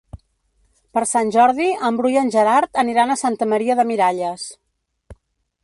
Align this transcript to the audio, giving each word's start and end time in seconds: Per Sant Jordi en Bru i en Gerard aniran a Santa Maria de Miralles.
Per 0.97 1.01
Sant 1.09 1.27
Jordi 1.35 1.67
en 1.89 1.99
Bru 1.99 2.11
i 2.13 2.17
en 2.21 2.33
Gerard 2.37 2.81
aniran 2.85 3.13
a 3.13 3.19
Santa 3.25 3.49
Maria 3.53 3.77
de 3.81 3.87
Miralles. 3.91 4.47